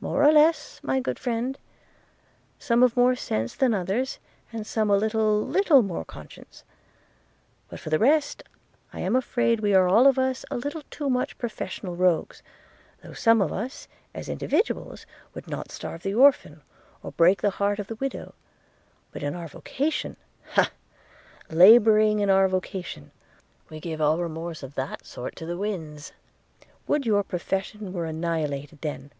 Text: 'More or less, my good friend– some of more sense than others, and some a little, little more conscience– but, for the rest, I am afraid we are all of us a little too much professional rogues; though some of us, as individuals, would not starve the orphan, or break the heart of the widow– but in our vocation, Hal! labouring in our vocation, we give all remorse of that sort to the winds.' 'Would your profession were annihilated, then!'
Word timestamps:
'More 0.00 0.24
or 0.24 0.32
less, 0.32 0.80
my 0.82 0.98
good 0.98 1.16
friend– 1.16 1.56
some 2.68 2.82
of 2.82 2.96
more 2.96 3.14
sense 3.14 3.54
than 3.54 3.72
others, 3.72 4.18
and 4.52 4.66
some 4.66 4.90
a 4.90 4.96
little, 4.96 5.46
little 5.46 5.80
more 5.82 6.04
conscience– 6.04 6.64
but, 7.68 7.78
for 7.78 7.88
the 7.88 7.98
rest, 8.00 8.42
I 8.92 8.98
am 8.98 9.14
afraid 9.14 9.60
we 9.60 9.72
are 9.72 9.86
all 9.86 10.08
of 10.08 10.18
us 10.18 10.44
a 10.50 10.56
little 10.56 10.82
too 10.90 11.08
much 11.08 11.38
professional 11.38 11.94
rogues; 11.94 12.42
though 13.04 13.12
some 13.12 13.40
of 13.40 13.52
us, 13.52 13.86
as 14.12 14.28
individuals, 14.28 15.06
would 15.34 15.46
not 15.46 15.70
starve 15.70 16.02
the 16.02 16.14
orphan, 16.16 16.62
or 17.04 17.12
break 17.12 17.40
the 17.40 17.50
heart 17.50 17.78
of 17.78 17.86
the 17.86 17.94
widow– 17.94 18.34
but 19.12 19.22
in 19.22 19.36
our 19.36 19.46
vocation, 19.46 20.16
Hal! 20.54 20.66
labouring 21.48 22.18
in 22.18 22.28
our 22.28 22.48
vocation, 22.48 23.12
we 23.68 23.78
give 23.78 24.00
all 24.00 24.18
remorse 24.20 24.64
of 24.64 24.74
that 24.74 25.06
sort 25.06 25.36
to 25.36 25.46
the 25.46 25.56
winds.' 25.56 26.10
'Would 26.88 27.06
your 27.06 27.22
profession 27.22 27.92
were 27.92 28.06
annihilated, 28.06 28.80
then!' 28.80 29.12